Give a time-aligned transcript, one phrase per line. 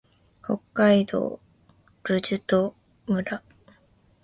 [0.41, 1.39] 北海道
[2.05, 3.23] 留寿都村